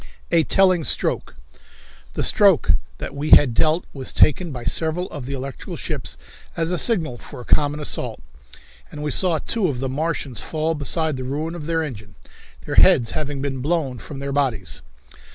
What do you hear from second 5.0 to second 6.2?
of the electrical ships